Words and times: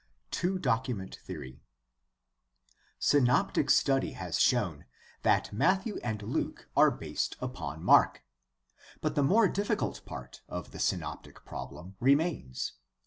Two 0.31 0.57
document 0.57 1.17
theory.— 1.17 1.61
Synoptic 2.99 3.69
study 3.69 4.13
has 4.13 4.39
shown 4.39 4.85
that 5.21 5.53
Matthew 5.53 5.97
and 6.03 6.23
Luke 6.23 6.67
are 6.75 6.89
based 6.89 7.35
upon 7.39 7.83
Mark. 7.83 8.23
But 8.99 9.13
the 9.13 9.21
more 9.21 9.47
difficult 9.47 10.03
part 10.03 10.41
of 10.49 10.71
the 10.71 10.79
synoptic 10.79 11.45
problem 11.45 11.97
remains. 11.99 12.73